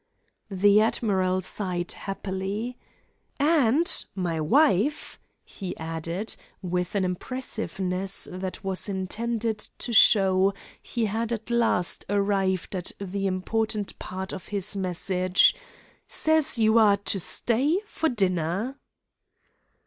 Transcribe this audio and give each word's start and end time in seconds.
The 0.49 0.81
admiral 0.81 1.41
sighed 1.41 1.91
happily. 1.91 2.75
"And 3.39 3.85
my 4.15 4.41
wife," 4.41 5.19
he 5.45 5.77
added, 5.77 6.35
with 6.63 6.95
an 6.95 7.05
impressiveness 7.05 8.27
that 8.31 8.63
was 8.63 8.89
intended 8.89 9.59
to 9.59 9.93
show 9.93 10.55
he 10.81 11.05
had 11.05 11.31
at 11.31 11.51
last 11.51 12.03
arrived 12.09 12.75
at 12.75 12.93
the 12.99 13.27
important 13.27 13.99
part 13.99 14.33
of 14.33 14.47
his 14.47 14.75
message, 14.75 15.55
"says 16.07 16.57
you 16.57 16.79
are 16.79 16.97
to 16.97 17.19
stay 17.19 17.79
to 17.97 18.09
dinner." 18.09 18.79